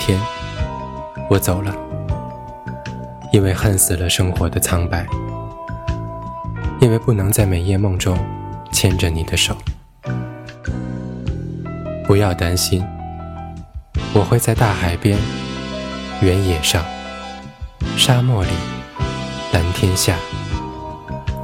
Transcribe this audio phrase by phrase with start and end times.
[0.00, 0.18] 天，
[1.28, 1.74] 我走了，
[3.34, 5.06] 因为恨死了生活的苍白，
[6.80, 8.16] 因为不能在每夜梦中
[8.72, 9.54] 牵着你的手。
[12.06, 12.82] 不要担心，
[14.14, 15.18] 我会在大海边、
[16.22, 16.82] 原野上、
[17.98, 18.50] 沙漠里、
[19.52, 20.16] 蓝天下，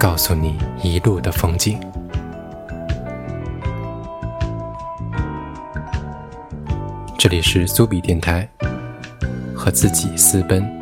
[0.01, 1.79] 告诉你一路的风景。
[7.27, 8.49] 这里是苏比电台，
[9.53, 10.76] 和自己私奔。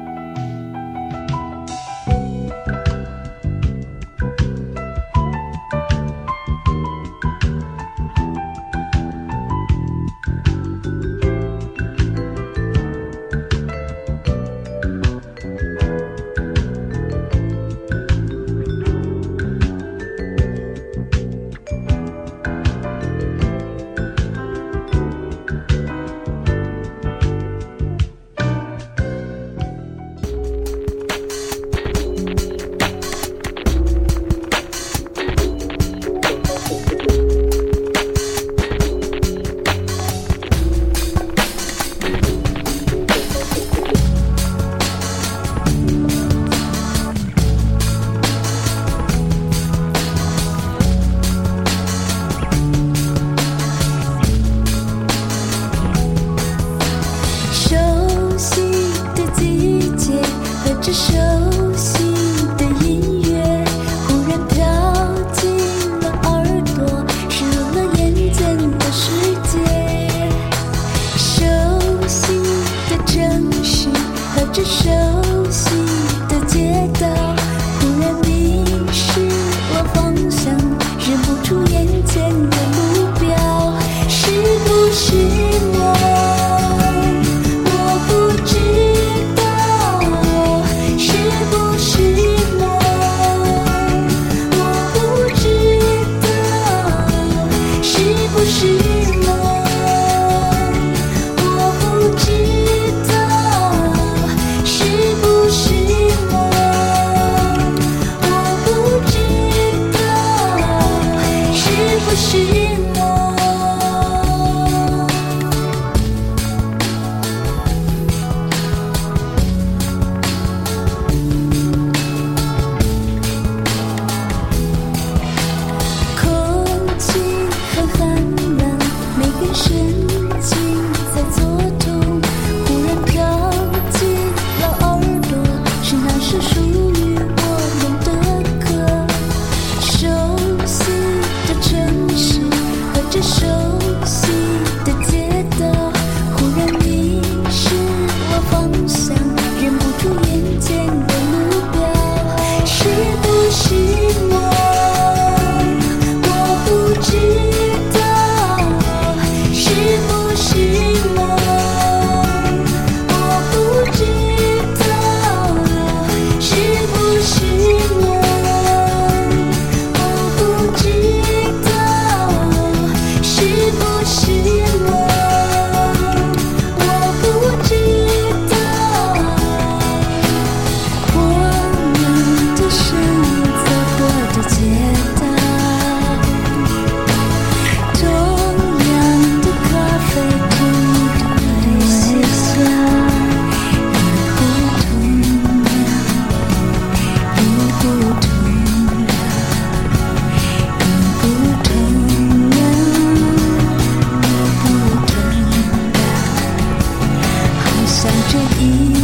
[208.35, 208.65] 这
[208.99, 209.04] 一。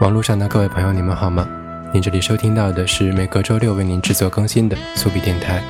[0.00, 1.46] 网络上的各位朋友，你们好吗？
[1.92, 5.62] 您这里收听到的是每个周六为您制作更新的苏比电台，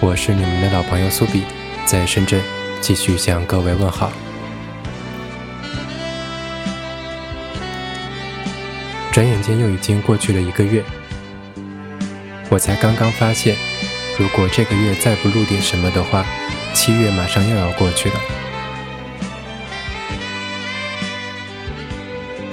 [0.00, 1.42] 我是你们的老朋友苏比，
[1.84, 2.40] 在深圳
[2.80, 4.10] 继续向各位问好。
[9.12, 10.82] 转眼间又已经过去了一个月，
[12.48, 13.58] 我才刚刚发现，
[14.18, 16.24] 如果这个月再不录点什么的话，
[16.72, 18.14] 七月马上又要过去了。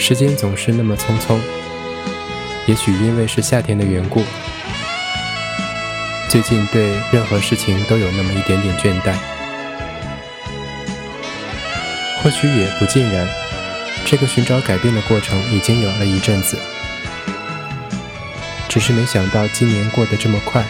[0.07, 1.37] 时间总是那么匆匆，
[2.65, 4.21] 也许因为是夏天的缘故，
[6.29, 9.13] 最近对任何事情都有那么一点点倦怠。
[12.23, 13.27] 或许也不尽然，
[14.05, 16.57] 这个寻找改变的过程已经有了一阵子，
[18.69, 20.63] 只是没想到今年过得这么快。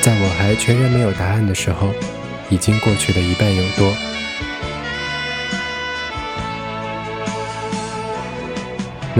[0.00, 1.92] 在我还全然没有答案的时候，
[2.50, 3.92] 已经过去了一半有多。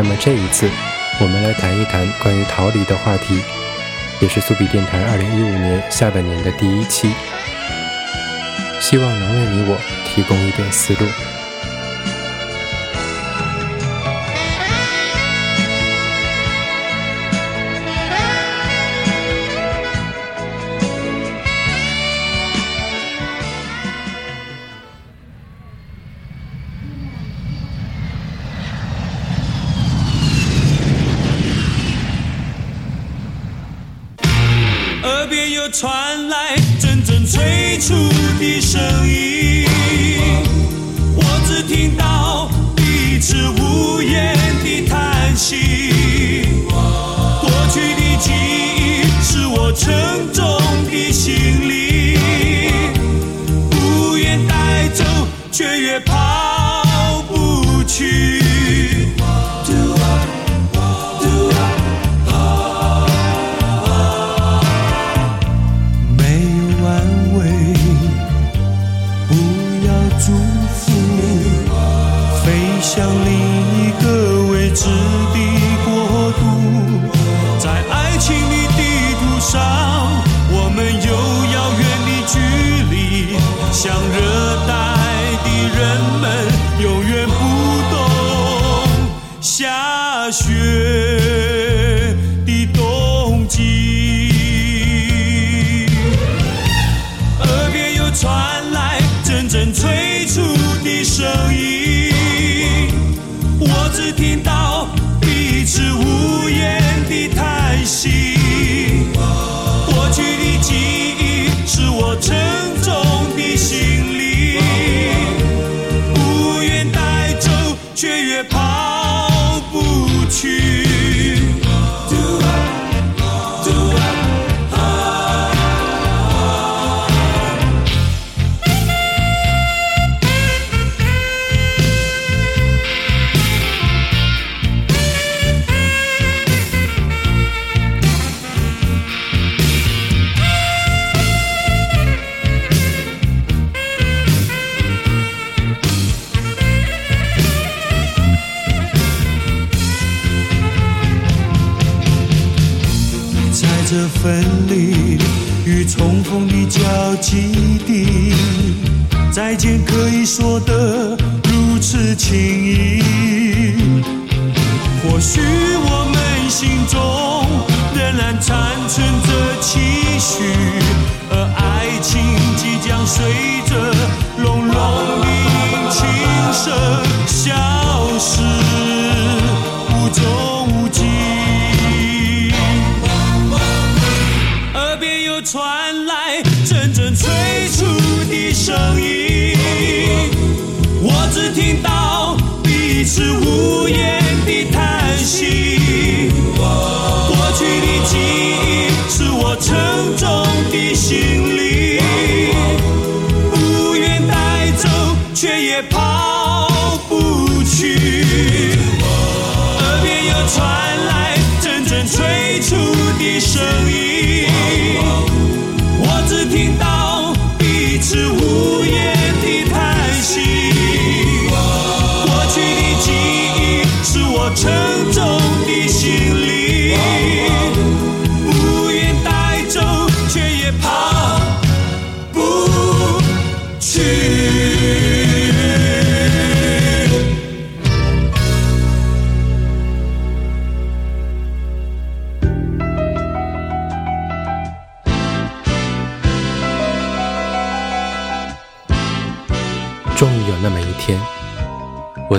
[0.02, 0.67] 那么这一次，
[1.20, 3.38] 我们来谈一谈关于逃离的话题，
[4.23, 7.12] 也是苏比电台二零一五年下半年的第一期，
[8.81, 9.76] 希望能为你我
[10.06, 11.05] 提供一点思路。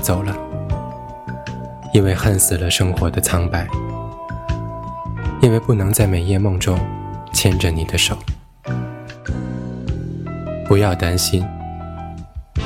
[0.01, 0.35] 走了，
[1.93, 3.67] 因为恨死了生活的苍白，
[5.41, 6.77] 因为不能在每夜梦中
[7.31, 8.17] 牵着你的手。
[10.67, 11.45] 不要担心，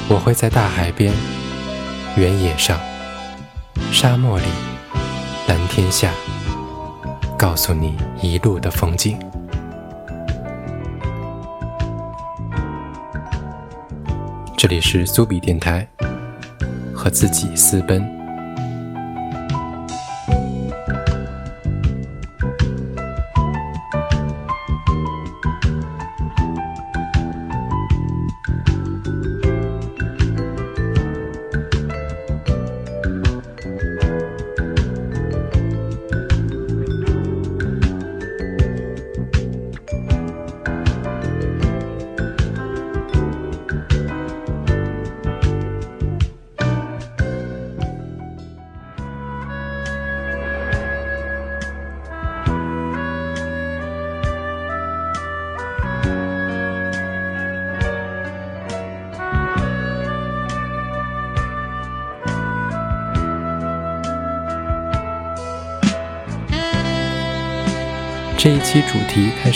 [0.07, 1.11] 我会在大海边、
[2.15, 2.79] 原野上、
[3.91, 4.45] 沙漠里、
[5.49, 6.11] 蓝天下，
[7.37, 9.19] 告诉你一路的风景。
[14.57, 15.85] 这里是苏比电台。
[17.05, 18.24] 和自己私奔。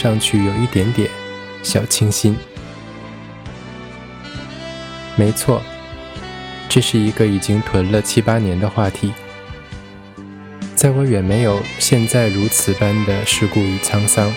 [0.01, 1.09] 上去有一点点
[1.61, 2.33] 小清新。
[5.17, 5.61] 没错，
[6.69, 9.11] 这是一个已经囤了七八年的话题。
[10.73, 14.33] 在我远没有现在如此般的世故与沧桑，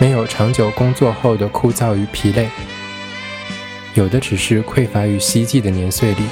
[0.00, 2.48] 没有长久工作后的枯燥与疲累，
[3.94, 6.22] 有的只是匮乏与希冀的年岁里，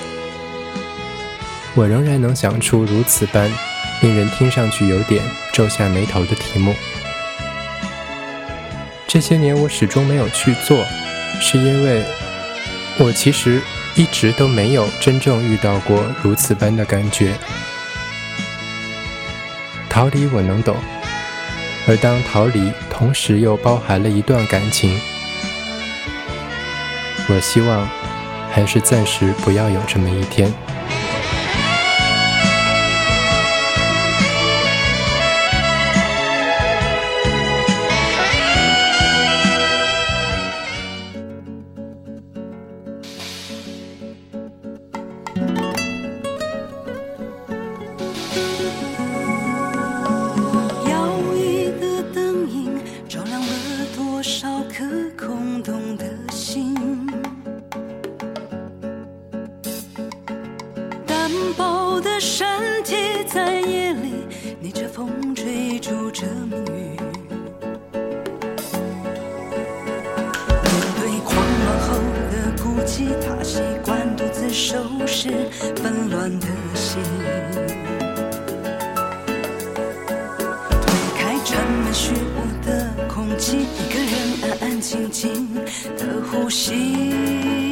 [1.77, 3.49] 我仍然能想出如此般
[4.01, 6.75] 令人听上去有点皱下眉头的题目。
[9.15, 10.85] 这些年我始终没有去做，
[11.41, 12.03] 是因为
[12.99, 13.61] 我其实
[13.95, 17.33] 一直都没有真正遇到过如此般的感觉。
[19.89, 20.75] 逃离我能懂，
[21.87, 24.99] 而当逃离同时又包含了一段感情，
[27.29, 27.89] 我希望
[28.51, 30.53] 还是暂时不要有这么一天。
[61.75, 62.47] 瘦的身
[62.85, 62.95] 体
[63.27, 64.15] 在夜里
[64.61, 67.01] 逆着风追逐着命运。
[70.71, 71.97] 面对狂乱后
[72.31, 75.31] 的孤寂，他习惯独自收拾
[75.75, 77.01] 纷乱的心。
[80.81, 85.53] 推开城门虚无的空气，一个人安安静静
[85.99, 87.64] 的呼吸。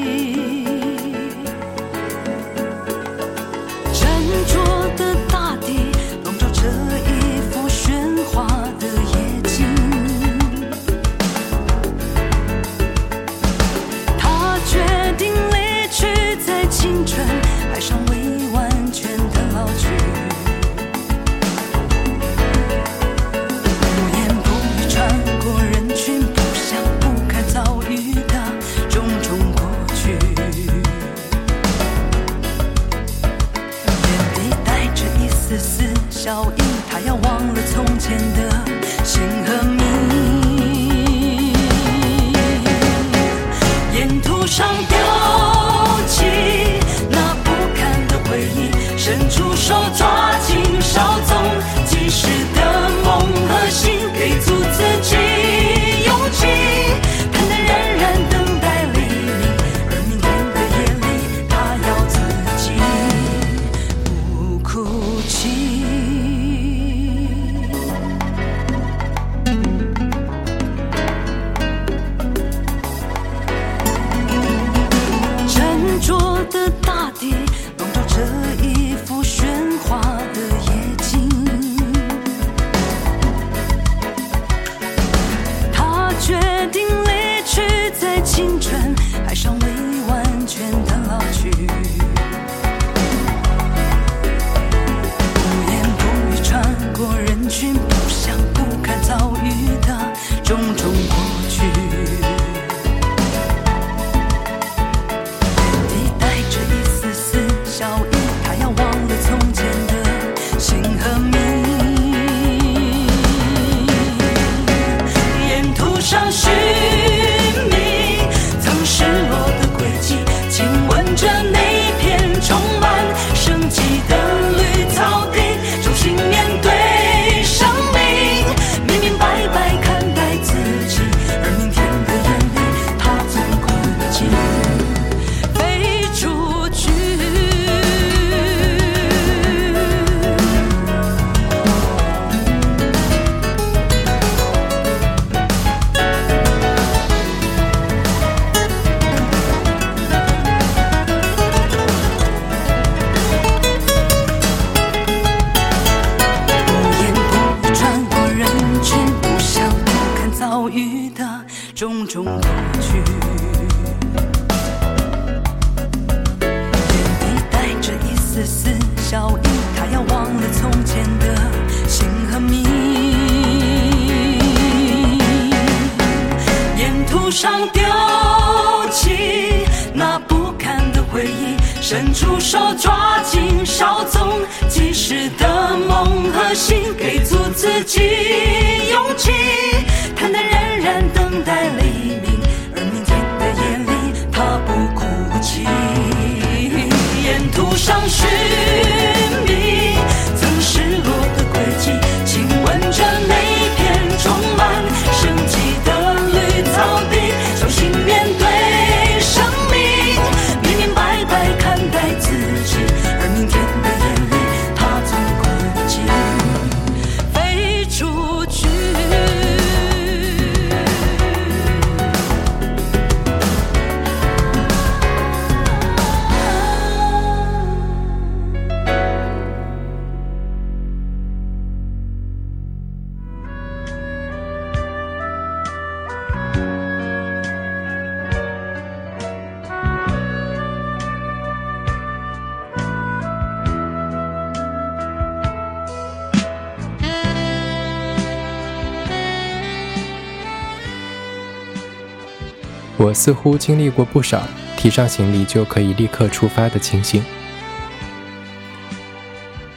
[253.15, 254.43] 似乎经历过不少
[254.77, 257.23] 提上行李就可以立刻出发的情形，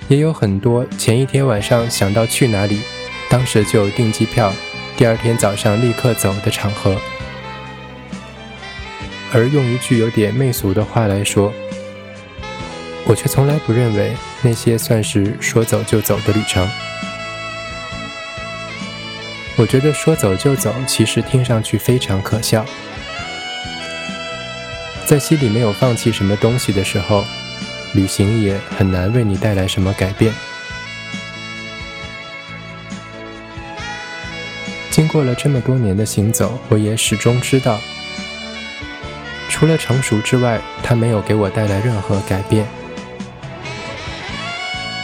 [0.08, 2.82] 也有很多前一天晚上想到去哪里，
[3.30, 4.52] 当时就订机票，
[4.98, 6.95] 第二天早上立刻走的场合。
[9.32, 11.54] 而用一句有点媚俗的话来说，
[13.06, 16.67] 我却从来不认为那些算是说走就走的旅程。
[19.58, 22.65] 我觉得说走就走其实听上去非常可笑。
[25.06, 27.24] 在心里没有放弃什么东西的时候，
[27.94, 30.34] 旅行也很难为你带来什么改变。
[34.89, 37.80] 经过了这么多年的行走，我也始终知道，
[39.50, 42.65] 除了成熟之外，它没有给我带来任何改变。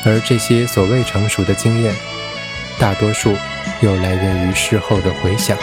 [0.03, 1.93] 而这些所谓成熟的经验，
[2.79, 3.35] 大多数
[3.81, 5.55] 又来源于事后的回想。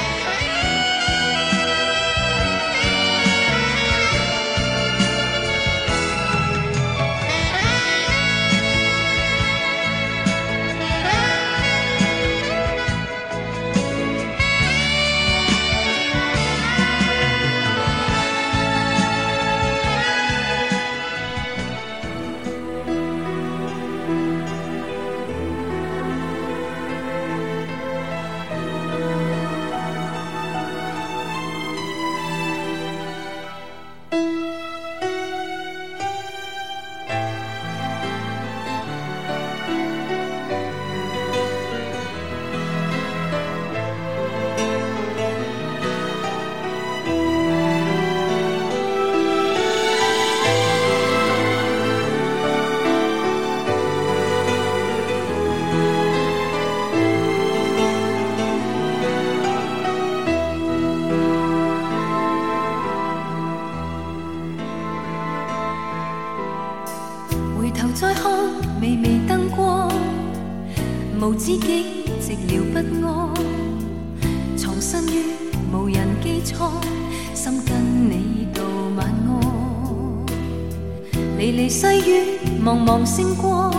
[81.59, 82.21] 离细雨，
[82.65, 83.75] 茫茫星光。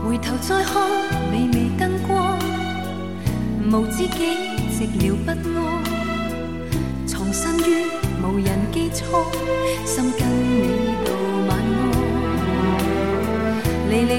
[0.09, 0.72] 回头再看
[1.30, 2.35] 微微灯光，
[3.70, 4.18] 无知己
[4.72, 5.59] 寂寥不安，
[7.06, 7.62] 藏身于
[8.24, 9.00] 无人机舱，
[9.87, 10.11] 心。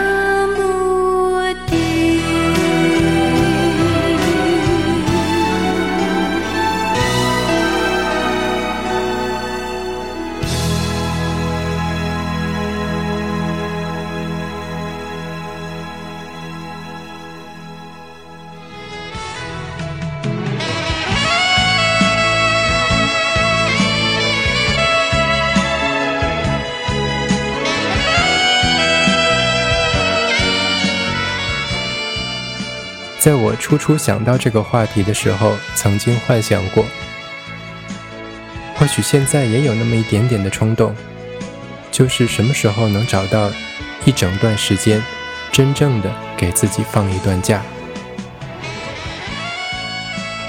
[33.73, 36.85] 初初想到这个话题的时候，曾经幻想过，
[38.77, 40.95] 或许现在也有那么一点点的冲动，
[41.91, 43.51] 就是什么时候能找到
[44.05, 45.03] 一整段时间，
[45.51, 47.63] 真正的给自己放一段假。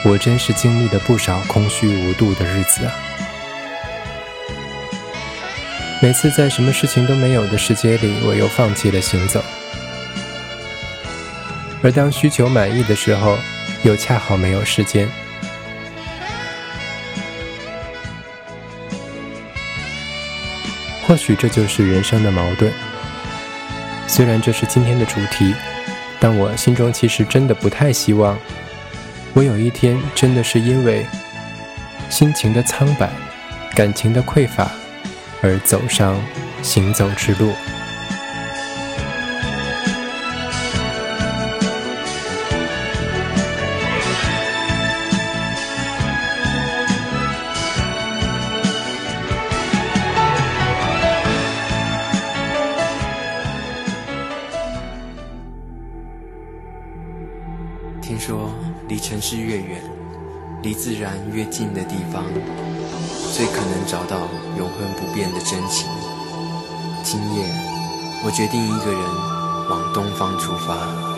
[0.03, 2.91] 我真是经历了不少空虚无度的日子啊！
[6.01, 9.41] 每次在什么事情都没有的世界里，我又放弃了行走。
[11.83, 13.37] 而当需求满意的时候，
[13.83, 15.07] 又恰好没有时间。
[21.05, 22.71] 或许这就是人生的矛盾。
[24.07, 25.53] 虽然这是今天的主题，
[26.21, 28.37] 但我心中其实真的不太希望，
[29.33, 31.05] 我有一天真的是因为
[32.09, 33.09] 心情的苍白、
[33.75, 34.71] 感情的匮乏
[35.41, 36.17] 而走上
[36.61, 37.51] 行走之路。
[62.13, 62.23] 方，
[63.33, 64.17] 最可能找到
[64.55, 65.89] 永恒不变的真情。
[67.03, 67.43] 今夜，
[68.23, 69.01] 我决定一个人
[69.69, 71.12] 往东方出发。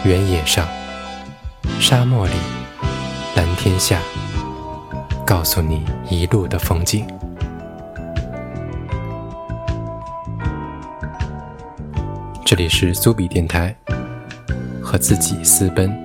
[0.04, 0.68] 原野上、
[1.80, 2.34] 沙漠里、
[3.36, 4.02] 蓝天下，
[5.24, 7.06] 告诉你一路的风景。
[12.44, 13.76] 这里是苏比电台。
[14.94, 16.03] 和自己私奔。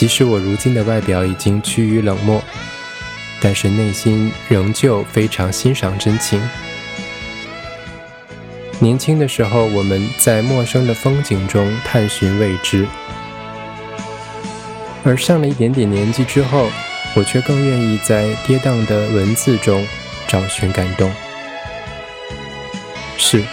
[0.00, 2.42] 即使我如今的外表已经趋于冷漠，
[3.38, 6.40] 但是内心仍旧非常欣赏真情。
[8.78, 12.86] 年轻的时候，我们在陌生的风景中探寻未知；
[15.04, 16.70] 而上了一点点年纪之后，
[17.14, 19.86] 我却更愿意在跌宕的文字中
[20.26, 21.12] 找寻感动。
[23.18, 23.44] 是，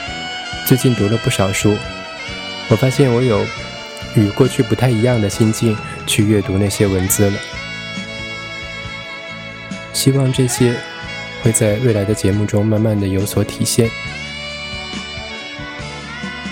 [0.66, 1.76] 最近读了不少书，
[2.70, 3.46] 我发现我有
[4.16, 5.76] 与过去不太一样的心境。
[6.08, 7.38] 去阅读那些文字了。
[9.94, 10.74] 希望这些
[11.44, 13.90] 会在未来的节目中慢慢的有所体现，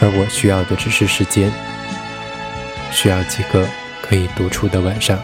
[0.01, 1.51] 而我需要的只是时间，
[2.91, 3.67] 需要几个
[4.01, 5.17] 可以独处的晚上。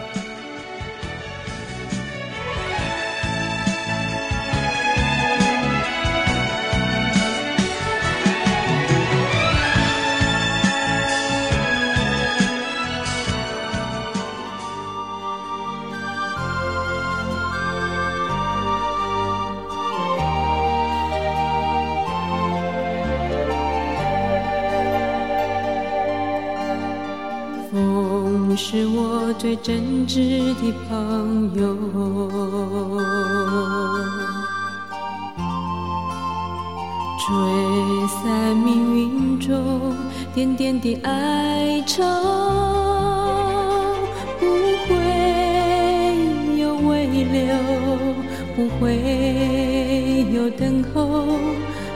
[50.94, 51.24] 后，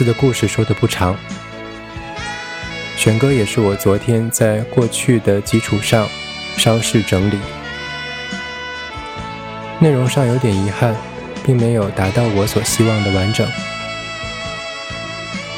[0.05, 1.17] 的故事说的不长，
[2.97, 6.07] 选歌也是我昨天在过去的基础上
[6.57, 7.39] 稍事整理，
[9.79, 10.95] 内容上有点遗憾，
[11.45, 13.47] 并没有达到我所希望的完整，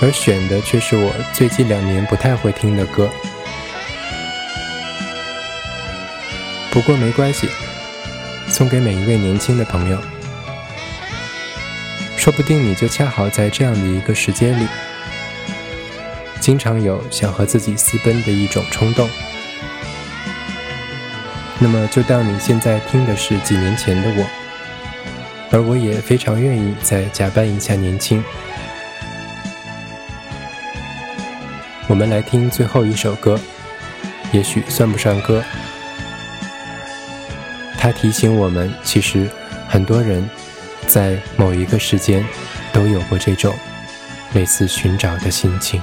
[0.02, 3.08] 而选的却是我最近两年不太会听的歌。
[6.70, 7.48] 不过没关系，
[8.48, 9.98] 送给每一位年轻的朋友。
[12.20, 14.66] 说不定你就恰好在这样的一个时间里，
[16.38, 19.08] 经常有想和自己私奔的一种冲动。
[21.58, 24.26] 那么就当你现在听的是几年前的我，
[25.50, 28.22] 而我也非常愿意再假扮一下年轻。
[31.88, 33.40] 我们来听最后一首歌，
[34.30, 35.42] 也许算不上歌，
[37.78, 39.26] 它提醒我们，其实
[39.66, 40.28] 很多人。
[40.90, 42.24] 在某一个时间，
[42.72, 43.54] 都有过这种
[44.34, 45.80] 类似寻找的心情。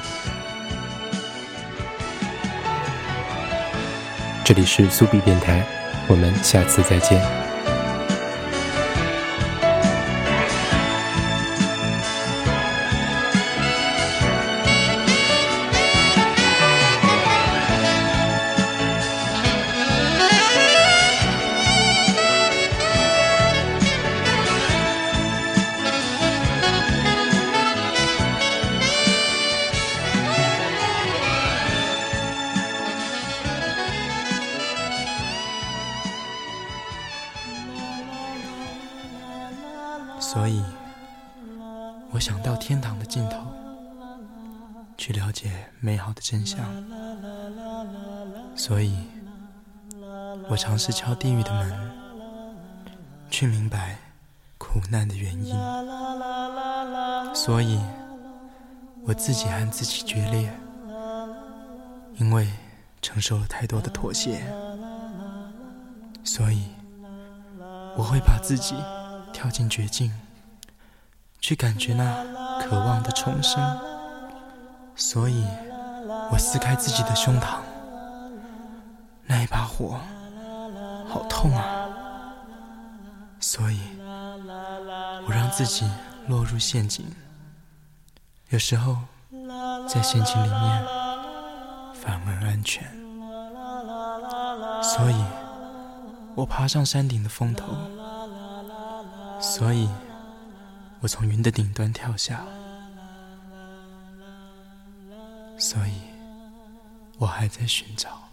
[4.43, 5.64] 这里是苏比电台，
[6.10, 7.46] 我们下次再见。
[40.28, 40.61] 所以，
[42.11, 43.38] 我想到天堂的尽头，
[44.97, 45.49] 去了解
[45.80, 46.59] 美好的真相。
[48.53, 49.07] 所以，
[50.49, 51.73] 我尝试敲地狱的门，
[53.30, 53.97] 去明白
[54.57, 55.55] 苦难的原因。
[57.34, 57.80] 所以，
[59.05, 60.53] 我自己和自己决裂，
[62.17, 62.49] 因为
[63.01, 64.43] 承受了太多的妥协。
[66.25, 66.67] 所以，
[67.95, 68.75] 我会把自己。
[69.34, 70.11] 跳进绝境，
[71.39, 72.25] 去感觉那
[72.61, 73.61] 渴望的重生。
[74.95, 75.45] 所以，
[76.32, 77.59] 我撕开自己的胸膛。
[79.25, 79.99] 那一把火，
[81.09, 81.89] 好痛啊！
[83.39, 85.88] 所以，我让自己
[86.28, 87.05] 落入陷阱。
[88.49, 88.97] 有时候，
[89.88, 90.86] 在陷阱里面
[91.93, 92.86] 反而安全。
[94.82, 95.23] 所以
[96.34, 97.65] 我爬上山顶的峰头。
[99.39, 99.88] 所以，
[100.99, 102.43] 我从云的顶端跳下。
[105.59, 105.93] 所以，
[107.17, 108.26] 我还在寻找。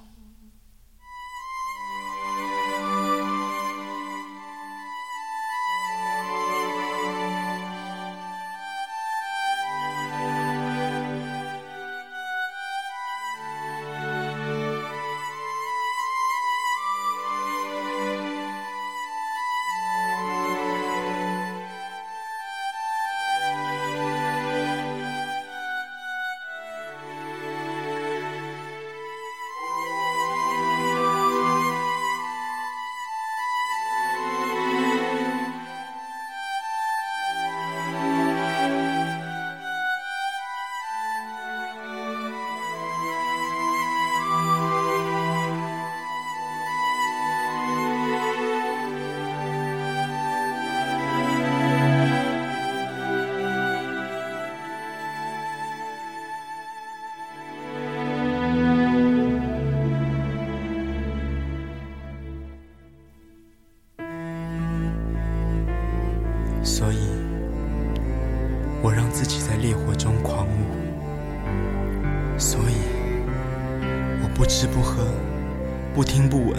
[75.94, 76.50] 不听不闻，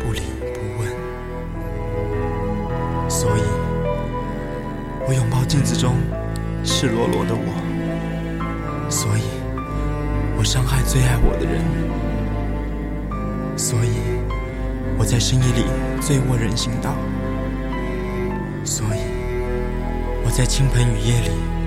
[0.00, 0.90] 不理不问，
[3.10, 3.42] 所以
[5.06, 5.92] 我拥抱镜子中
[6.64, 9.22] 赤裸裸的我，所以
[10.38, 11.62] 我伤害最爱我的人，
[13.58, 13.90] 所以
[14.96, 15.66] 我，在深夜里
[16.00, 16.94] 醉卧人行道，
[18.64, 18.98] 所以
[20.24, 21.57] 我在倾盆雨夜里。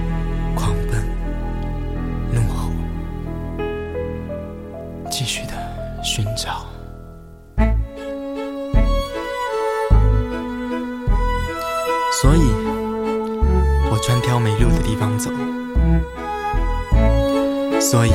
[17.92, 18.12] 所以，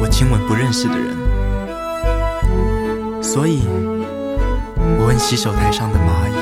[0.00, 1.16] 我亲吻不认识的人。
[3.22, 3.62] 所以，
[4.98, 6.32] 我问洗手台上的蚂蚁。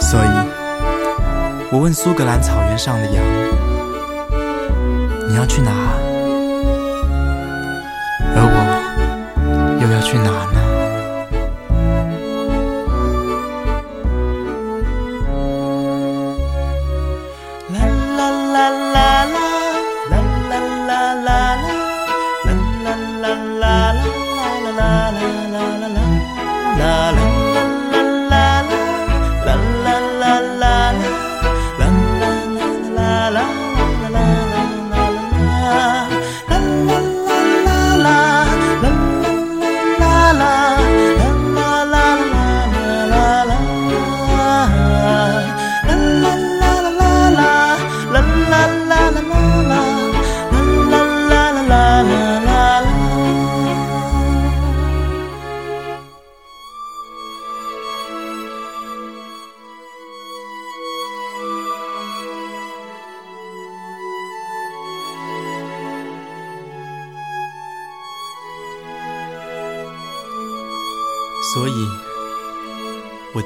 [0.00, 0.48] 所以，
[1.70, 3.22] 我问苏格兰草原上的羊。
[5.28, 5.70] 你要去哪？
[8.34, 10.47] 而我又要去哪？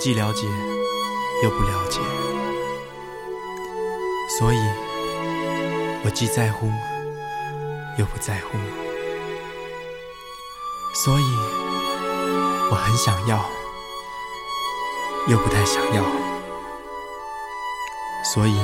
[0.03, 0.48] 既了解
[1.44, 2.00] 又不了解，
[4.36, 4.59] 所以
[6.05, 6.66] 我既在乎
[7.96, 8.59] 又不在乎，
[10.92, 11.24] 所以
[12.68, 13.48] 我很想要
[15.28, 16.03] 又不太想要，
[18.24, 18.57] 所以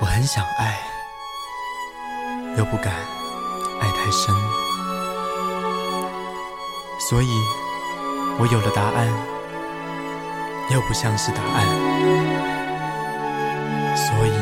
[0.00, 0.80] 我很想爱
[2.56, 2.94] 又不敢
[3.78, 4.34] 爱太深，
[6.98, 7.28] 所以
[8.38, 9.31] 我有了答案。
[10.72, 11.66] 又不像是答案，
[13.94, 14.32] 所以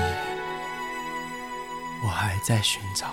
[2.04, 3.08] 我还在寻找。